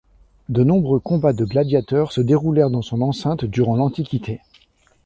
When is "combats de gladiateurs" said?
0.99-2.11